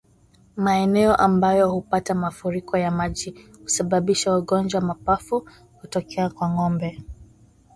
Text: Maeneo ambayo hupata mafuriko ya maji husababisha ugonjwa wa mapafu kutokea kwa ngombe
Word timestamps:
Maeneo 0.55 1.15
ambayo 1.15 1.69
hupata 1.71 2.15
mafuriko 2.15 2.77
ya 2.77 2.91
maji 2.91 3.49
husababisha 3.63 4.35
ugonjwa 4.37 4.79
wa 4.81 4.87
mapafu 4.87 5.49
kutokea 5.81 6.29
kwa 6.29 6.49
ngombe 6.49 7.03